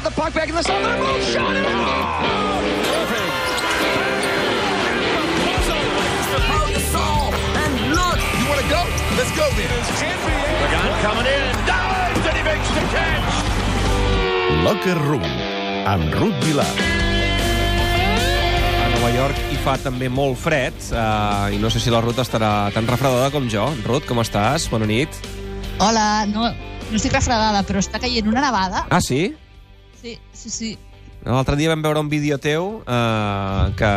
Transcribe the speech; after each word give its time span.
Got 0.00 0.08
the 0.16 0.20
puck 0.22 0.32
back 0.32 0.48
in 0.48 0.54
the 0.54 0.62
zone. 0.62 0.82
They're 0.82 0.96
both 0.96 1.24
shot 1.28 1.54
it 1.54 1.66
out. 1.66 2.64
Perfect. 2.88 3.36
You 8.40 8.46
want 8.48 8.60
to 8.64 8.68
go? 8.72 8.80
Let's 9.20 9.32
go 9.36 9.44
then. 9.60 9.68
The 9.68 10.68
gun 10.72 10.88
coming 11.04 11.28
in. 11.28 11.52
Dives 11.68 12.24
and 12.24 12.32
he 12.32 12.42
makes 12.48 12.70
the 12.72 12.80
catch. 12.96 13.28
Locker 14.64 14.96
Room, 15.04 15.28
amb 15.84 16.14
Ruth 16.16 16.40
Vilar. 16.48 16.64
A 18.80 18.88
Nova 18.94 19.12
York 19.18 19.36
hi 19.52 19.60
fa 19.60 19.76
també 19.84 20.08
molt 20.08 20.40
fred 20.40 20.80
uh, 20.96 21.52
i 21.52 21.60
no 21.60 21.68
sé 21.68 21.76
si 21.76 21.92
la 21.92 22.00
Ruth 22.00 22.24
estarà 22.24 22.72
tan 22.72 22.88
refredada 22.88 23.28
com 23.36 23.52
jo. 23.52 23.68
Ruth, 23.84 24.08
com 24.08 24.24
estàs? 24.24 24.64
Bona 24.72 24.88
nit. 24.88 25.12
Hola, 25.76 26.24
no, 26.24 26.48
no 26.88 26.96
estic 26.96 27.12
refredada, 27.12 27.60
però 27.68 27.84
està 27.84 28.00
caient 28.00 28.32
una 28.32 28.48
nevada. 28.48 28.88
Ah, 28.88 29.04
sí? 29.04 29.36
Sí, 30.00 30.18
sí, 30.32 30.50
sí. 30.50 30.70
L'altre 31.20 31.52
dia 31.60 31.68
vam 31.68 31.82
veure 31.84 32.00
un 32.00 32.08
vídeo 32.08 32.38
teu 32.40 32.78
uh, 32.80 33.66
que 33.76 33.88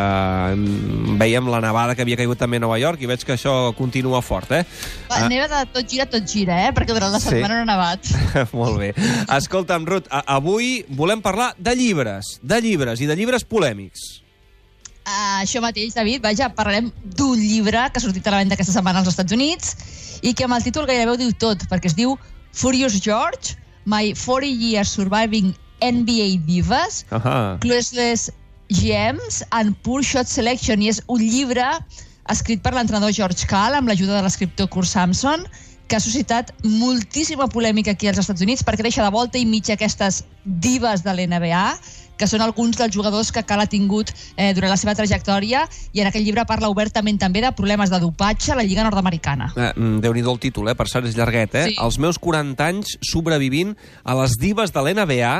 veiem 1.16 1.46
la 1.48 1.60
nevada 1.64 1.94
que 1.96 2.04
havia 2.04 2.18
caigut 2.20 2.36
també 2.36 2.58
a 2.60 2.62
Nova 2.66 2.76
York 2.78 3.00
i 3.00 3.08
veig 3.08 3.22
que 3.24 3.32
això 3.32 3.72
continua 3.78 4.20
fort, 4.20 4.50
eh? 4.52 4.64
Va, 5.08 5.22
Ah. 5.24 5.28
Neva 5.32 5.46
de 5.48 5.62
tot 5.72 5.88
gira, 5.88 6.04
tot 6.10 6.26
gira, 6.28 6.58
eh? 6.66 6.72
Perquè 6.76 6.92
durant 6.92 7.12
la 7.14 7.20
Sí. 7.20 7.30
setmana 7.30 7.62
no 7.62 7.62
ha 7.64 7.76
nevat. 7.76 8.10
Molt 8.52 8.76
bé. 8.78 8.90
Escolta'm, 9.38 9.86
Ruth, 9.88 10.06
avui 10.10 10.84
volem 10.90 11.22
parlar 11.22 11.54
de 11.56 11.74
llibres, 11.74 12.34
de 12.42 12.60
llibres 12.60 13.00
i 13.00 13.06
de 13.08 13.16
llibres 13.16 13.44
polèmics. 13.48 14.20
Uh, 15.04 15.40
això 15.44 15.60
mateix, 15.64 15.94
David, 15.96 16.20
vaja, 16.24 16.48
parlarem 16.56 16.92
d'un 17.04 17.40
llibre 17.40 17.88
que 17.92 18.00
ha 18.00 18.04
sortit 18.04 18.26
a 18.26 18.30
la 18.32 18.38
venda 18.44 18.54
aquesta 18.56 18.72
setmana 18.72 19.00
als 19.00 19.08
Estats 19.08 19.32
Units 19.32 19.74
i 20.22 20.32
que 20.34 20.44
amb 20.44 20.56
el 20.56 20.64
títol 20.64 20.86
gairebé 20.88 21.12
ho 21.12 21.16
diu 21.20 21.32
tot, 21.36 21.64
perquè 21.68 21.88
es 21.92 21.96
diu 21.96 22.18
Furious 22.52 23.00
George, 23.00 23.56
My 23.84 24.14
40 24.16 24.48
Years 24.48 24.88
Surviving 24.96 25.54
NBA 25.80 26.44
Divas, 26.46 27.04
Ahà. 27.10 27.58
Clueless 27.60 28.30
Gems 28.68 29.42
and 29.50 29.76
Poor 29.82 30.04
Shot 30.04 30.30
Selection 30.30 30.82
i 30.82 30.90
és 30.92 31.02
un 31.06 31.22
llibre 31.22 31.66
escrit 32.32 32.62
per 32.64 32.72
l'entrenador 32.74 33.12
George 33.12 33.46
Karl 33.50 33.76
amb 33.76 33.90
l'ajuda 33.90 34.16
de 34.16 34.24
l'escriptor 34.24 34.70
Kurt 34.72 34.88
Sampson 34.88 35.44
que 35.86 35.98
ha 35.98 36.00
suscitat 36.00 36.54
moltíssima 36.64 37.46
polèmica 37.52 37.92
aquí 37.92 38.08
als 38.08 38.22
Estats 38.22 38.40
Units 38.40 38.64
perquè 38.64 38.86
deixa 38.86 39.04
de 39.04 39.12
volta 39.12 39.36
i 39.36 39.44
mitja 39.44 39.76
aquestes 39.76 40.22
divas 40.44 41.04
de 41.04 41.12
l'NBA 41.12 41.66
que 42.16 42.28
són 42.30 42.44
alguns 42.44 42.78
dels 42.78 42.94
jugadors 42.94 43.32
que 43.34 43.42
Cal 43.44 43.60
ha 43.60 43.66
tingut 43.68 44.12
eh, 44.36 44.52
durant 44.54 44.70
la 44.70 44.78
seva 44.80 44.94
trajectòria 44.96 45.64
i 45.92 46.00
en 46.00 46.08
aquest 46.08 46.24
llibre 46.24 46.46
parla 46.48 46.70
obertament 46.72 47.18
també 47.20 47.42
de 47.44 47.50
problemes 47.58 47.90
de 47.90 48.00
dopatge 48.00 48.54
a 48.54 48.58
la 48.58 48.64
Lliga 48.66 48.86
Nord-Americana. 48.86 49.50
Eh, 49.56 49.72
mm, 49.74 49.98
Déu-n'hi-do 50.04 50.32
el 50.32 50.40
títol, 50.40 50.70
eh? 50.70 50.76
per 50.78 50.86
cert, 50.88 51.10
és 51.10 51.18
llarguet, 51.18 51.58
eh? 51.58 51.66
Sí. 51.72 51.76
Els 51.82 51.98
meus 51.98 52.20
40 52.22 52.70
anys 52.70 52.94
sobrevivint 53.02 53.74
a 54.04 54.16
les 54.22 54.38
divas 54.40 54.72
de 54.72 54.80
l'NBA 54.80 55.34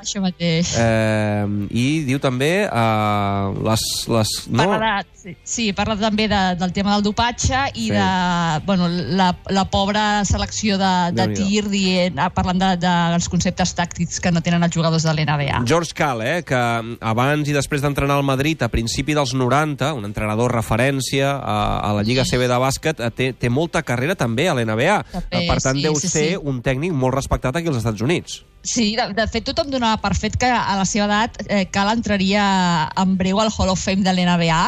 Això 0.00 0.20
mateix. 0.24 0.72
eh, 0.80 1.44
i 1.70 1.86
diu 2.08 2.18
també 2.22 2.50
eh, 2.64 3.62
les... 3.68 3.84
les 4.08 4.32
no? 4.50 4.64
Parla 4.64 4.92
de, 5.02 5.08
sí, 5.20 5.34
sí, 5.44 5.66
parla 5.76 5.96
també 6.00 6.26
de, 6.30 6.40
del 6.60 6.72
tema 6.76 6.94
del 6.96 7.04
dopatge 7.06 7.66
i 7.74 7.88
Sí. 7.90 7.94
de 7.94 8.60
bueno, 8.66 8.88
la, 8.88 9.30
la 9.50 9.64
pobra 9.70 10.24
selecció 10.24 10.76
de, 10.78 10.90
de 11.16 11.26
tir 11.34 11.64
dient, 11.70 12.18
ah, 12.22 12.28
parlant 12.34 12.60
de, 12.60 12.70
de, 12.80 12.92
dels 13.14 13.28
conceptes 13.32 13.74
tàctics 13.78 14.20
que 14.22 14.30
no 14.32 14.42
tenen 14.44 14.62
els 14.66 14.74
jugadors 14.74 15.04
de 15.06 15.12
l'NBA. 15.14 15.62
George 15.68 15.94
Cal, 15.96 16.22
eh, 16.22 16.42
que 16.46 16.60
abans 17.00 17.48
i 17.48 17.56
després 17.56 17.82
d'entrenar 17.82 18.16
al 18.20 18.26
Madrid 18.26 18.62
a 18.62 18.68
principi 18.72 19.14
dels 19.16 19.34
90, 19.34 19.92
un 19.98 20.04
entrenador 20.08 20.52
referència 20.54 21.32
a, 21.36 21.58
a 21.80 21.92
la 21.96 22.02
Lliga 22.06 22.24
CB 22.28 22.46
de 22.50 22.60
bàsquet, 22.62 23.00
eh, 23.00 23.10
té, 23.10 23.32
té 23.32 23.50
molta 23.50 23.82
carrera 23.82 24.14
també 24.18 24.48
a 24.48 24.54
l'NBA. 24.54 25.00
Per 25.30 25.58
tant, 25.60 25.76
sí, 25.76 25.82
deu 25.82 25.96
sí, 25.98 26.08
ser 26.08 26.28
sí. 26.34 26.38
un 26.40 26.62
tècnic 26.62 26.92
molt 26.94 27.14
respectat 27.18 27.56
aquí 27.56 27.68
als 27.72 27.80
Estats 27.82 28.00
Units. 28.06 28.40
Sí, 28.62 28.94
de, 28.96 29.06
de 29.16 29.26
fet, 29.32 29.46
tothom 29.48 29.70
donava 29.72 29.96
per 30.02 30.12
fet 30.18 30.36
que 30.40 30.48
a 30.52 30.76
la 30.76 30.84
seva 30.84 31.06
edat 31.08 31.38
eh, 31.46 31.64
Cal 31.72 31.88
entraria 31.94 32.44
en 33.00 33.16
breu 33.16 33.40
al 33.40 33.48
Hall 33.48 33.72
of 33.72 33.80
Fame 33.80 34.04
de 34.04 34.12
l'NBA, 34.12 34.64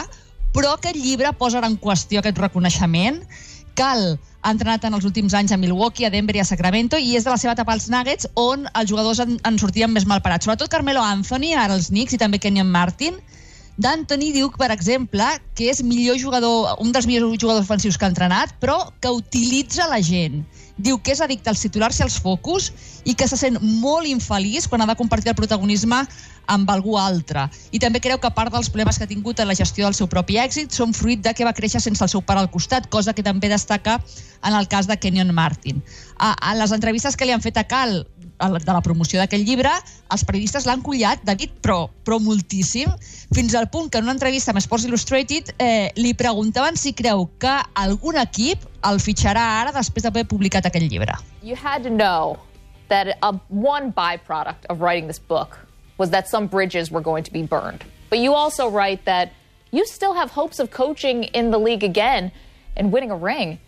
però 0.56 0.74
aquest 0.76 0.96
llibre 0.96 1.32
posa 1.36 1.60
en 1.66 1.76
qüestió 1.80 2.22
aquest 2.22 2.40
reconeixement. 2.40 3.20
Cal 3.76 4.16
ha 4.42 4.50
entrenat 4.50 4.84
en 4.84 4.96
els 4.96 5.04
últims 5.08 5.34
anys 5.36 5.52
a 5.52 5.58
Milwaukee, 5.60 6.06
a 6.08 6.12
Denver 6.12 6.36
i 6.36 6.42
a 6.42 6.48
Sacramento 6.48 6.98
i 6.98 7.14
és 7.16 7.24
de 7.24 7.32
la 7.32 7.38
seva 7.40 7.54
etapa 7.56 7.76
als 7.76 7.88
Nuggets 7.92 8.28
on 8.40 8.66
els 8.72 8.90
jugadors 8.90 9.20
en, 9.22 9.36
en 9.44 9.60
sortien 9.60 9.92
més 9.92 10.08
mal 10.08 10.24
parats. 10.24 10.48
Sobretot 10.48 10.72
Carmelo 10.72 11.04
Anthony, 11.04 11.52
ara 11.54 11.76
els 11.76 11.92
Knicks, 11.92 12.16
i 12.16 12.20
també 12.20 12.40
Kenyon 12.42 12.72
Martin. 12.72 13.20
D'Anthony 13.80 14.34
diu, 14.34 14.50
per 14.52 14.68
exemple, 14.74 15.24
que 15.56 15.70
és 15.72 15.80
millor 15.80 16.18
jugador, 16.20 16.74
un 16.82 16.92
dels 16.92 17.06
millors 17.08 17.38
jugadors 17.40 17.64
ofensius 17.64 17.96
que 17.96 18.04
ha 18.04 18.10
entrenat, 18.12 18.52
però 18.60 18.76
que 19.00 19.08
utilitza 19.08 19.88
la 19.88 20.02
gent. 20.04 20.42
Diu 20.76 20.98
que 21.00 21.14
és 21.14 21.22
addicte 21.24 21.48
als 21.48 21.62
titulars 21.64 22.00
i 22.00 22.04
als 22.04 22.18
focus 22.20 22.70
i 23.08 23.14
que 23.16 23.28
se 23.28 23.38
sent 23.40 23.56
molt 23.80 24.08
infeliç 24.08 24.68
quan 24.68 24.84
ha 24.84 24.88
de 24.90 24.96
compartir 24.98 25.32
el 25.32 25.38
protagonisme 25.38 26.02
amb 26.52 26.70
algú 26.70 26.98
altre. 27.00 27.46
I 27.72 27.80
també 27.80 28.00
creu 28.04 28.20
que 28.20 28.32
part 28.36 28.52
dels 28.52 28.68
problemes 28.68 28.98
que 28.98 29.06
ha 29.06 29.10
tingut 29.10 29.40
en 29.40 29.48
la 29.48 29.56
gestió 29.56 29.86
del 29.86 29.96
seu 29.96 30.08
propi 30.10 30.36
èxit 30.42 30.72
són 30.76 30.92
fruit 30.92 31.22
de 31.24 31.32
que 31.32 31.46
va 31.48 31.56
créixer 31.56 31.80
sense 31.80 32.04
el 32.04 32.12
seu 32.12 32.20
pare 32.20 32.42
al 32.42 32.50
costat, 32.52 32.90
cosa 32.92 33.14
que 33.14 33.24
també 33.24 33.48
destaca 33.48 34.00
en 34.44 34.58
el 34.58 34.68
cas 34.68 34.88
de 34.90 34.98
Kenyon 34.98 35.32
Martin. 35.32 35.80
A, 36.18 36.34
a 36.34 36.54
les 36.58 36.72
entrevistes 36.76 37.16
que 37.16 37.24
li 37.24 37.32
han 37.32 37.44
fet 37.44 37.56
a 37.56 37.68
Cal 37.68 38.02
de 38.42 38.72
la 38.72 38.82
promoció 38.82 39.20
d'aquest 39.20 39.46
llibre, 39.46 39.70
els 40.10 40.24
periodistes 40.26 40.66
l'han 40.66 40.82
collat, 40.82 41.22
David, 41.24 41.54
però, 41.62 41.86
però 42.04 42.18
moltíssim, 42.18 42.90
fins 43.34 43.54
al 43.54 43.68
punt 43.70 43.90
que 43.90 43.98
en 43.98 44.08
una 44.08 44.16
entrevista 44.16 44.50
amb 44.50 44.60
Sports 44.60 44.84
Illustrated 44.88 45.54
eh, 45.58 45.90
li 45.96 46.14
preguntaven 46.14 46.76
si 46.76 46.92
creu 46.92 47.28
que 47.38 47.54
algun 47.74 48.18
equip 48.20 48.66
el 48.88 48.98
fitxarà 48.98 49.44
ara 49.62 49.74
després 49.74 50.02
d'haver 50.02 50.26
publicat 50.26 50.66
aquest 50.66 50.90
llibre. 50.90 51.14
You 51.42 51.56
had 51.56 51.82
to 51.84 51.90
know 51.90 52.38
that 52.88 53.16
a, 53.22 53.32
one 53.48 53.92
byproduct 53.92 54.66
of 54.68 54.80
writing 54.80 55.06
this 55.06 55.18
book 55.20 55.58
was 55.98 56.10
that 56.10 56.28
some 56.28 56.46
bridges 56.46 56.90
were 56.90 57.00
going 57.00 57.24
to 57.24 57.32
be 57.32 57.42
burned. 57.42 57.84
But 58.10 58.18
you 58.18 58.34
also 58.34 58.68
write 58.68 59.04
that 59.04 59.32
you 59.70 59.86
still 59.86 60.14
have 60.14 60.30
hopes 60.30 60.58
of 60.58 60.70
coaching 60.70 61.24
in 61.24 61.50
the 61.50 61.58
league 61.58 61.84
again 61.84 62.32
and 62.76 62.92
winning 62.92 63.10
a 63.10 63.16
ring. 63.16 63.58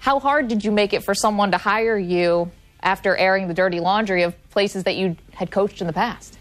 How 0.00 0.18
hard 0.18 0.48
did 0.48 0.64
you 0.64 0.72
make 0.72 0.92
it 0.92 1.04
for 1.04 1.14
someone 1.14 1.50
to 1.52 1.58
hire 1.58 1.98
you 1.98 2.50
after 2.82 3.16
airing 3.16 3.48
the 3.48 3.54
dirty 3.54 3.80
laundry 3.80 4.22
of 4.22 4.34
places 4.50 4.84
that 4.84 4.96
you 4.96 5.16
had 5.34 5.50
coached 5.50 5.80
in 5.80 5.86
the 5.86 5.92
past? 5.92 6.38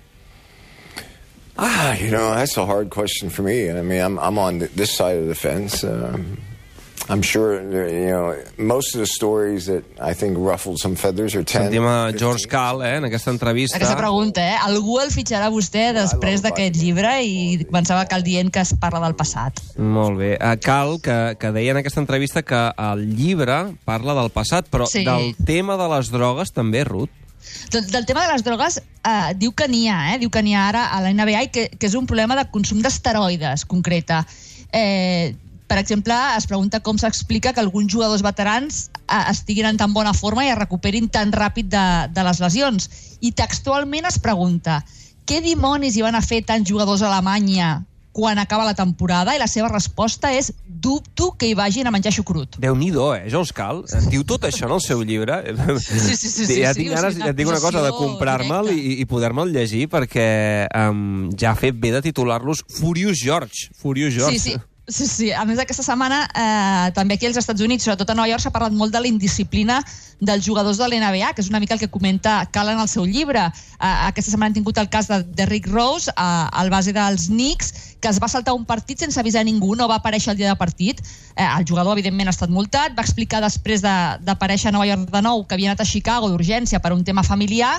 Ah, 1.57 1.93
you 1.95 2.09
know, 2.09 2.33
that's 2.33 2.55
a 2.55 2.65
hard 2.65 2.89
question 2.89 3.29
for 3.29 3.41
me. 3.41 3.69
I 3.69 3.81
mean, 3.81 3.99
I'm, 3.99 4.17
I'm 4.19 4.37
on 4.37 4.59
this 4.59 4.95
side 4.95 5.17
of 5.17 5.27
the 5.27 5.35
fence. 5.35 5.83
Um, 5.83 6.37
I'm 7.09 7.23
sure, 7.23 7.57
you 7.89 8.11
know, 8.11 8.35
most 8.57 8.93
of 8.93 9.01
the 9.01 9.07
stories 9.07 9.65
that 9.65 9.83
I 9.99 10.13
think 10.13 10.37
ruffled 10.37 10.77
some 10.79 10.95
feathers 10.95 11.33
are 11.33 11.43
10. 11.43 11.71
Sentim 11.71 11.83
a 11.87 12.11
15. 12.11 12.19
George 12.19 12.47
Cal, 12.47 12.83
eh, 12.83 12.97
en 12.97 13.05
aquesta 13.05 13.31
entrevista. 13.31 13.77
Aquesta 13.77 13.97
pregunta, 13.97 14.43
eh? 14.45 14.57
Algú 14.61 14.99
el 15.01 15.09
fitxarà 15.09 15.47
a 15.49 15.53
vostè 15.53 15.87
després 15.95 16.43
d'aquest 16.45 16.77
llibre 16.77 17.15
i 17.25 17.65
començava 17.65 18.05
Cal 18.07 18.21
dient 18.23 18.51
que 18.53 18.61
es 18.61 18.75
parla 18.77 19.01
del 19.01 19.15
passat. 19.17 19.57
Molt 19.77 20.19
bé. 20.21 20.35
Uh, 20.37 20.53
Cal, 20.61 20.99
que, 21.01 21.17
que 21.41 21.51
deia 21.55 21.73
en 21.73 21.81
aquesta 21.81 21.99
entrevista 22.03 22.43
que 22.45 22.61
el 22.77 23.07
llibre 23.17 23.57
parla 23.89 24.13
del 24.21 24.29
passat, 24.29 24.69
però 24.69 24.85
Sí. 24.85 25.01
del 25.03 25.33
tema 25.45 25.77
de 25.81 25.89
les 25.95 26.13
drogues 26.13 26.53
també, 26.53 26.83
Ruth. 26.85 27.09
Del, 27.71 27.89
del 27.89 28.05
tema 28.05 28.27
de 28.27 28.33
les 28.33 28.43
drogues, 28.45 28.77
eh, 29.01 29.33
diu 29.35 29.53
que 29.57 29.65
n'hi 29.67 29.87
ha, 29.89 30.13
eh? 30.13 30.19
diu 30.21 30.29
que 30.29 30.43
n'hi 30.45 30.53
ha 30.53 30.67
ara 30.69 30.87
a 30.93 31.01
la 31.01 31.09
NBA 31.09 31.43
i 31.47 31.47
que, 31.49 31.69
que 31.73 31.87
és 31.89 31.95
un 31.97 32.05
problema 32.05 32.35
de 32.37 32.45
consum 32.53 32.83
d'esteroides, 32.85 33.65
concreta. 33.65 34.25
Eh, 34.71 35.33
per 35.69 35.77
exemple, 35.77 36.15
es 36.35 36.47
pregunta 36.49 36.79
com 36.81 36.97
s'explica 36.97 37.53
que 37.53 37.61
alguns 37.61 37.93
jugadors 37.93 38.23
veterans 38.25 38.87
eh, 39.05 39.19
estiguin 39.29 39.69
en 39.69 39.77
tan 39.77 39.93
bona 39.93 40.15
forma 40.17 40.47
i 40.47 40.49
es 40.49 40.57
recuperin 40.57 41.11
tan 41.13 41.29
ràpid 41.31 41.69
de, 41.69 41.85
de 42.09 42.23
les 42.25 42.41
lesions. 42.41 42.89
I 43.21 43.35
textualment 43.37 44.09
es 44.09 44.17
pregunta 44.17 44.81
què 45.29 45.43
dimonis 45.45 45.93
hi 45.93 46.01
van 46.01 46.17
a 46.17 46.25
fer 46.25 46.41
tants 46.41 46.65
jugadors 46.65 47.03
a 47.03 47.11
Alemanya 47.11 47.83
quan 48.17 48.39
acaba 48.41 48.65
la 48.65 48.73
temporada? 48.73 49.35
I 49.35 49.39
la 49.39 49.47
seva 49.47 49.69
resposta 49.69 50.31
és 50.33 50.49
dubto 50.65 51.35
que 51.37 51.51
hi 51.51 51.53
vagin 51.53 51.85
a 51.85 51.93
menjar 51.93 52.15
xucrut. 52.15 52.57
Déu-n'hi-do, 52.57 53.11
eh, 53.13 53.27
George 53.29 53.53
Cal. 53.53 53.83
Diu 54.09 54.25
tot 54.25 54.47
això 54.49 54.65
en 54.65 54.73
el 54.79 54.81
seu 54.81 55.03
llibre. 55.05 55.37
sí, 55.85 56.15
sí, 56.17 56.31
sí, 56.33 56.47
ja 56.63 56.73
sí, 56.73 56.81
tinc 56.81 56.95
o 56.95 56.97
ganes, 56.97 57.19
ja 57.21 57.35
dic 57.37 57.51
una 57.51 57.61
cosa, 57.61 57.83
de 57.85 57.93
comprar-me'l 57.93 58.73
i, 58.73 58.97
i 59.03 59.05
poder-me'l 59.05 59.53
llegir 59.53 59.85
perquè 59.93 60.65
um, 60.81 61.29
ja 61.37 61.53
ha 61.53 61.59
fet 61.59 61.77
bé 61.77 61.93
de 61.93 62.01
titular-los 62.09 62.65
Furious 62.79 63.21
George. 63.21 63.69
Furious 63.77 64.17
George. 64.17 64.39
Sí, 64.39 64.55
sí. 64.55 64.57
Sí, 64.89 65.05
sí. 65.05 65.27
A 65.31 65.43
més, 65.45 65.59
aquesta 65.61 65.83
setmana, 65.85 66.23
eh, 66.33 66.91
també 66.95 67.13
aquí 67.13 67.27
als 67.27 67.37
Estats 67.37 67.61
Units, 67.61 67.83
sobretot 67.85 68.09
a 68.09 68.15
Nova 68.17 68.27
York, 68.31 68.41
s'ha 68.41 68.49
parlat 68.49 68.73
molt 68.73 68.91
de 68.91 68.99
la 69.03 69.05
indisciplina 69.07 69.83
dels 70.19 70.41
jugadors 70.43 70.79
de 70.81 70.87
l'NBA, 70.89 71.29
que 71.35 71.43
és 71.43 71.49
una 71.51 71.59
mica 71.61 71.75
el 71.75 71.79
que 71.79 71.91
comenta 71.93 72.39
Cal 72.51 72.71
en 72.73 72.79
el 72.81 72.89
seu 72.89 73.05
llibre. 73.05 73.43
Eh, 73.45 73.51
aquesta 74.09 74.31
setmana 74.31 74.49
han 74.49 74.57
tingut 74.57 74.79
el 74.81 74.89
cas 74.89 75.07
de, 75.07 75.21
de 75.23 75.45
Rick 75.45 75.67
Rose, 75.69 76.09
eh, 76.09 76.15
al 76.17 76.71
base 76.73 76.91
dels 76.91 77.27
Knicks, 77.29 77.71
que 78.01 78.09
es 78.09 78.17
va 78.19 78.27
saltar 78.27 78.55
un 78.57 78.65
partit 78.65 78.97
sense 79.05 79.19
avisar 79.19 79.45
ningú, 79.45 79.75
no 79.75 79.87
va 79.87 79.99
aparèixer 80.01 80.31
el 80.33 80.37
dia 80.41 80.49
de 80.49 80.57
partit. 80.57 81.05
Eh, 81.35 81.45
el 81.45 81.65
jugador, 81.69 81.93
evidentment, 81.93 82.27
ha 82.27 82.33
estat 82.33 82.49
multat, 82.49 82.97
va 82.97 83.05
explicar 83.05 83.43
després 83.45 83.85
de- 83.85 84.17
d'aparèixer 84.25 84.69
a 84.69 84.71
Nova 84.71 84.87
York 84.89 85.11
de 85.11 85.21
nou 85.21 85.45
que 85.45 85.53
havia 85.53 85.69
anat 85.69 85.81
a 85.81 85.85
Chicago 85.85 86.29
d'urgència 86.33 86.79
per 86.81 86.93
un 86.97 87.03
tema 87.03 87.21
familiar, 87.23 87.77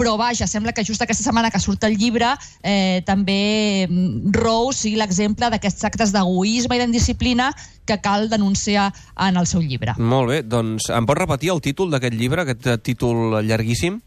però 0.00 0.16
vaja, 0.16 0.48
sembla 0.48 0.72
que 0.72 0.84
just 0.86 1.02
aquesta 1.04 1.26
setmana 1.26 1.50
que 1.52 1.60
surt 1.60 1.84
el 1.84 1.98
llibre 2.00 2.32
eh, 2.64 3.02
també 3.04 3.84
mm, 3.84 4.32
Rose 4.32 4.86
sigui 4.86 4.96
l'exemple 5.00 5.50
d'aquests 5.52 5.84
actes 5.90 6.14
d'egoisme 6.14 6.78
i 6.78 6.80
d'indisciplina 6.80 7.50
que 7.84 7.98
cal 8.00 8.30
denunciar 8.32 8.88
en 9.28 9.36
el 9.36 9.48
seu 9.50 9.60
llibre. 9.60 9.96
Molt 10.00 10.32
bé, 10.32 10.40
doncs 10.46 10.88
em 10.94 11.08
pots 11.08 11.20
repetir 11.20 11.52
el 11.52 11.60
títol 11.60 11.92
d'aquest 11.92 12.16
llibre, 12.16 12.46
aquest 12.46 12.70
eh, 12.70 12.78
títol 12.80 13.42
llarguíssim? 13.44 14.00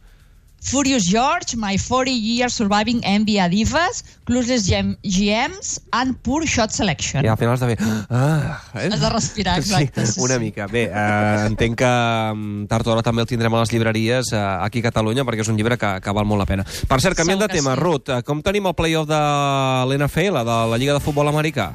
Furious 0.63 1.03
George, 1.03 1.57
My 1.57 1.77
40 1.77 2.11
Years 2.11 2.53
Surviving 2.53 3.01
NBA 3.01 3.49
Divas, 3.51 4.03
Clueless 4.23 4.65
Gem 4.65 4.97
GMs 5.03 5.81
and 5.91 6.15
Poor 6.23 6.47
Shot 6.47 6.71
Selection. 6.71 7.25
I 7.25 7.27
al 7.27 7.37
final 7.37 7.53
has 7.53 7.59
de 7.59 7.75
fer... 7.75 7.77
Ah, 8.09 8.63
eh? 8.73 8.87
Has 8.87 9.01
de 9.01 9.09
respirar, 9.09 9.57
exacte, 9.59 10.05
sí, 10.07 10.21
una 10.23 10.35
sí. 10.35 10.39
mica. 10.39 10.67
Bé, 10.71 10.85
eh, 10.87 11.45
entenc 11.49 11.77
que 11.83 11.91
mm, 12.33 12.65
tard 12.71 12.87
o 12.87 12.93
d'hora 12.93 13.03
també 13.03 13.25
el 13.25 13.29
tindrem 13.29 13.53
a 13.53 13.65
les 13.65 13.75
llibreries 13.75 14.31
eh, 14.31 14.43
aquí 14.63 14.79
a 14.79 14.87
Catalunya, 14.87 15.27
perquè 15.27 15.43
és 15.43 15.51
un 15.51 15.59
llibre 15.59 15.77
que, 15.77 15.97
que 15.99 16.15
val 16.15 16.29
molt 16.29 16.45
la 16.45 16.47
pena. 16.47 16.63
Per 16.63 17.01
cert, 17.03 17.19
canviant 17.19 17.43
Segur 17.43 17.51
de 17.51 17.59
tema, 17.59 17.75
sí. 17.75 17.83
Ruth, 17.83 18.13
eh, 18.15 18.21
com 18.23 18.41
tenim 18.41 18.71
el 18.71 18.77
play-off 18.79 19.09
de 19.11 19.23
l'NFL, 19.91 20.45
de 20.47 20.61
la 20.71 20.79
Lliga 20.79 20.95
de 20.95 21.03
Futbol 21.03 21.27
Americà? 21.27 21.73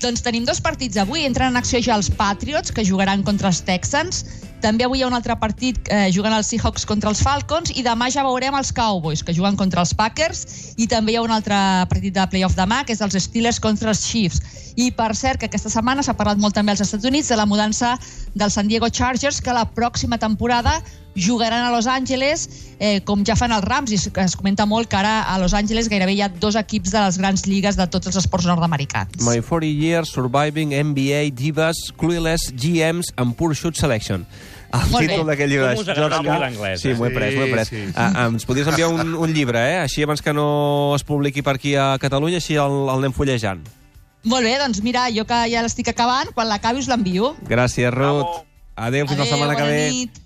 Doncs 0.00 0.24
tenim 0.24 0.48
dos 0.48 0.60
partits 0.64 0.96
avui. 1.00 1.26
Entren 1.28 1.52
en 1.52 1.60
acció 1.60 1.80
ja 1.84 1.98
els 1.98 2.10
Patriots, 2.16 2.72
que 2.72 2.84
jugaran 2.88 3.22
contra 3.22 3.52
els 3.52 3.60
Texans. 3.68 4.24
També 4.64 4.86
avui 4.86 5.02
hi 5.02 5.04
ha 5.04 5.08
un 5.10 5.16
altre 5.16 5.34
partit 5.36 5.76
eh, 5.92 6.06
jugant 6.14 6.32
els 6.32 6.48
Seahawks 6.48 6.86
contra 6.88 7.10
els 7.12 7.20
Falcons 7.20 7.68
i 7.76 7.82
demà 7.84 8.08
ja 8.08 8.22
veurem 8.24 8.54
els 8.56 8.72
Cowboys, 8.72 9.20
que 9.20 9.34
juguen 9.36 9.58
contra 9.60 9.84
els 9.84 9.92
Packers 9.92 10.72
i 10.80 10.86
també 10.88 11.12
hi 11.12 11.18
ha 11.20 11.24
un 11.26 11.34
altre 11.36 11.58
partit 11.90 12.14
de 12.16 12.24
playoff 12.32 12.56
demà, 12.56 12.80
que 12.88 12.96
és 12.96 13.02
els 13.04 13.18
Steelers 13.26 13.60
contra 13.60 13.92
els 13.92 14.00
Chiefs. 14.08 14.40
I 14.80 14.88
per 14.96 15.12
cert, 15.14 15.38
que 15.38 15.50
aquesta 15.50 15.68
setmana 15.68 16.02
s'ha 16.02 16.16
parlat 16.16 16.40
molt 16.40 16.56
també 16.56 16.72
als 16.72 16.80
Estats 16.80 17.04
Units 17.04 17.28
de 17.28 17.36
la 17.36 17.44
mudança 17.46 17.92
dels 18.32 18.56
San 18.56 18.72
Diego 18.72 18.88
Chargers, 18.88 19.42
que 19.44 19.52
la 19.52 19.68
pròxima 19.68 20.16
temporada 20.18 20.80
jugaran 21.14 21.62
a 21.62 21.70
Los 21.70 21.86
Angeles, 21.86 22.48
eh, 22.80 23.00
com 23.04 23.22
ja 23.22 23.36
fan 23.36 23.52
els 23.54 23.62
Rams, 23.68 23.92
i 23.92 24.00
es 24.00 24.34
comenta 24.34 24.66
molt 24.66 24.88
que 24.90 24.96
ara 24.98 25.28
a 25.30 25.38
Los 25.38 25.54
Angeles 25.54 25.88
gairebé 25.92 26.16
hi 26.16 26.24
ha 26.24 26.28
dos 26.28 26.56
equips 26.58 26.90
de 26.90 27.04
les 27.04 27.20
grans 27.20 27.46
lligues 27.46 27.76
de 27.76 27.86
tots 27.86 28.10
els 28.10 28.18
esports 28.18 28.48
nord-americans. 28.50 29.20
My 29.22 29.38
40 29.38 29.70
Years 29.70 30.10
Surviving 30.10 30.74
NBA 30.74 31.30
Divas 31.36 31.92
Clueless 32.00 32.50
GMs 32.50 33.12
and 33.16 33.36
Poor 33.36 33.54
Shoot 33.54 33.76
Selection. 33.76 34.26
El 34.72 34.90
Molt 34.90 35.06
títol 35.06 35.26
d'aquest 35.28 35.50
llibre. 35.50 35.68
Com 35.74 35.82
us 35.84 35.88
agrada 35.92 36.16
Jordi, 36.16 36.28
molt 36.28 36.42
l'anglès, 36.42 36.80
Sí, 36.82 36.94
m'ho 36.98 37.06
he 37.06 37.12
pres, 37.14 37.34
m'ho 37.36 37.44
he 37.46 37.52
pres. 37.52 37.68
Sí, 37.68 37.82
sí. 37.86 37.92
Ah, 37.94 38.26
ens 38.26 38.46
podries 38.48 38.66
enviar 38.72 38.88
un, 38.90 39.14
un 39.14 39.34
llibre, 39.36 39.60
eh? 39.60 39.78
Així 39.84 40.02
abans 40.02 40.22
que 40.24 40.32
no 40.34 40.94
es 40.96 41.04
publiqui 41.06 41.44
per 41.46 41.56
aquí 41.60 41.76
a 41.78 41.94
Catalunya, 42.02 42.40
així 42.42 42.56
el, 42.58 42.74
el 42.88 42.96
anem 42.96 43.14
fullejant. 43.14 43.62
Molt 44.24 44.48
bé, 44.48 44.56
doncs 44.58 44.80
mira, 44.82 45.06
jo 45.12 45.26
que 45.28 45.38
ja 45.52 45.62
l'estic 45.62 45.92
acabant, 45.92 46.32
quan 46.34 46.48
l'acabi 46.48 46.80
us 46.80 46.88
l'envio. 46.88 47.34
Gràcies, 47.46 47.92
Ruth. 47.92 48.42
Adéu, 48.74 49.06
fins 49.06 49.20
la 49.20 49.26
setmana 49.28 49.54
que 49.54 49.62
bona 49.62 49.74
ve. 49.76 49.90
nit. 49.92 50.23